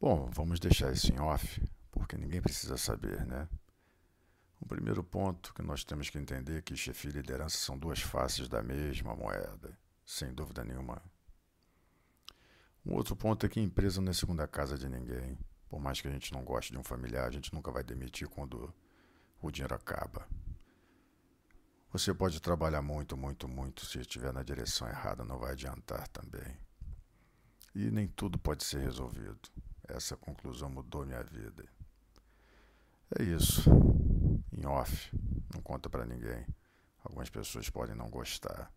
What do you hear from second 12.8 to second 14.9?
Um outro ponto é que a empresa não é segunda casa de